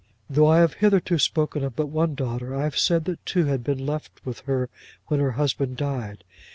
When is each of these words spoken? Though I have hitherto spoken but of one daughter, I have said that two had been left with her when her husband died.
Though 0.27 0.47
I 0.47 0.57
have 0.61 0.73
hitherto 0.81 1.19
spoken 1.19 1.61
but 1.75 1.83
of 1.83 1.93
one 1.93 2.15
daughter, 2.15 2.55
I 2.55 2.63
have 2.63 2.75
said 2.75 3.05
that 3.05 3.23
two 3.23 3.45
had 3.45 3.63
been 3.63 3.85
left 3.85 4.25
with 4.25 4.39
her 4.47 4.67
when 5.09 5.19
her 5.19 5.33
husband 5.33 5.77
died. 5.77 6.23